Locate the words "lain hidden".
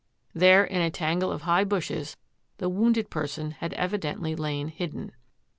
4.35-5.11